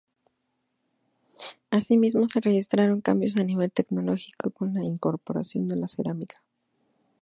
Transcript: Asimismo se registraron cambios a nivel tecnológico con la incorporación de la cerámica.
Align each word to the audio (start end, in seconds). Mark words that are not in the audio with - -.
Asimismo 1.69 2.27
se 2.27 2.39
registraron 2.39 3.01
cambios 3.01 3.37
a 3.37 3.43
nivel 3.43 3.71
tecnológico 3.71 4.49
con 4.49 4.73
la 4.73 4.81
incorporación 4.83 5.67
de 5.67 5.75
la 5.75 5.87
cerámica. 5.87 6.41